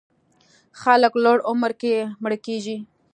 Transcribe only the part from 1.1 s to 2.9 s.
لوړ عمر کې مړه کېږي.